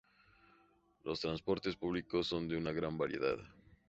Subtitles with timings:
[1.03, 3.37] Los transportes públicos son de una gran variedad.